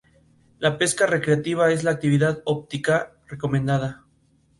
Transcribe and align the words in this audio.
La 0.57 0.79
pesca 0.79 1.05
recreativa 1.05 1.71
es 1.71 1.83
la 1.83 1.91
actividad 1.91 2.41
óptima 2.45 3.11
recomendada. 3.27 4.07